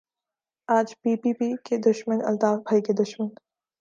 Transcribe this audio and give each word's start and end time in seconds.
آج 0.69 0.87
P 1.01 1.15
P 1.15 1.33
P 1.33 1.49
کے 1.65 1.77
دشمن 1.87 2.19
الطاف 2.25 2.59
بھائی 2.59 2.81
کے 2.81 2.93
دشمن 2.93 3.27